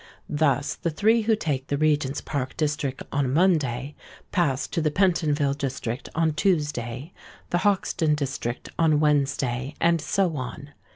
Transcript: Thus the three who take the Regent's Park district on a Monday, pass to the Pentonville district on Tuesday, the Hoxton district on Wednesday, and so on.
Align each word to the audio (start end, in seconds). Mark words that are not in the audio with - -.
Thus 0.29 0.73
the 0.73 0.89
three 0.89 1.21
who 1.21 1.35
take 1.35 1.67
the 1.67 1.77
Regent's 1.77 2.21
Park 2.21 2.57
district 2.57 3.03
on 3.11 3.25
a 3.25 3.29
Monday, 3.29 3.93
pass 4.31 4.67
to 4.69 4.81
the 4.81 4.89
Pentonville 4.89 5.53
district 5.53 6.09
on 6.15 6.33
Tuesday, 6.33 7.13
the 7.51 7.59
Hoxton 7.59 8.15
district 8.15 8.69
on 8.79 8.99
Wednesday, 8.99 9.75
and 9.79 10.01
so 10.01 10.37
on. 10.37 10.71